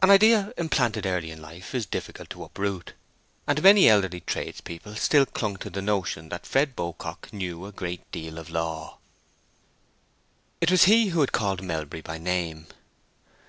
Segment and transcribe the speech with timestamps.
[0.00, 2.92] An idea implanted early in life is difficult to uproot,
[3.48, 8.08] and many elderly tradespeople still clung to the notion that Fred Beaucock knew a great
[8.12, 8.98] deal of law.
[10.60, 12.68] It was he who had called Melbury by name.